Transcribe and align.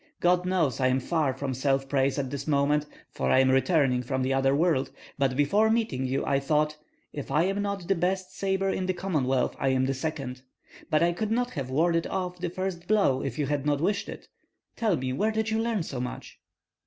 God 0.19 0.47
knows 0.47 0.79
I 0.79 0.87
am 0.87 0.99
far 0.99 1.31
from 1.31 1.53
self 1.53 1.87
praise 1.87 2.17
at 2.17 2.31
this 2.31 2.47
moment, 2.47 2.87
for 3.11 3.29
I 3.29 3.37
am 3.39 3.51
returning 3.51 4.01
from 4.01 4.23
the 4.23 4.33
other 4.33 4.55
world; 4.55 4.89
but 5.19 5.35
before 5.37 5.69
meeting 5.69 6.07
you 6.07 6.25
I 6.25 6.39
thought, 6.39 6.75
'If 7.13 7.29
I 7.29 7.43
am 7.43 7.61
not 7.61 7.87
the 7.87 7.93
best 7.93 8.35
sabre 8.35 8.69
in 8.71 8.87
the 8.87 8.95
Commonwealth, 8.95 9.55
I 9.59 9.67
am 9.67 9.85
the 9.85 9.93
second.' 9.93 10.41
But 10.89 11.03
I 11.03 11.11
could 11.13 11.29
not 11.29 11.51
have 11.51 11.69
warded 11.69 12.07
off 12.07 12.39
the 12.39 12.49
first 12.49 12.87
blow 12.87 13.21
if 13.21 13.37
you 13.37 13.45
had 13.45 13.63
not 13.63 13.79
wished 13.79 14.09
it. 14.09 14.27
Tell 14.75 14.97
me 14.97 15.13
where 15.13 15.31
did 15.31 15.51
you 15.51 15.59
learn 15.59 15.83
so 15.83 15.99
much?" 16.01 16.39